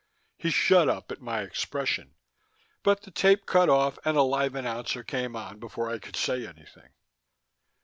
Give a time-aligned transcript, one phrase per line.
[0.39, 2.15] He shut up at my expression,
[2.81, 6.43] but the tape cut off and a live announcer came on before I could say
[6.47, 6.89] anything.